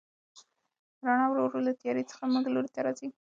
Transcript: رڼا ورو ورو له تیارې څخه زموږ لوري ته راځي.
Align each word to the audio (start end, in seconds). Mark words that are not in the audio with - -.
رڼا 1.05 1.25
ورو 1.29 1.41
ورو 1.47 1.59
له 1.67 1.71
تیارې 1.81 2.03
څخه 2.09 2.23
زموږ 2.31 2.45
لوري 2.49 2.69
ته 2.75 2.79
راځي. 2.85 3.07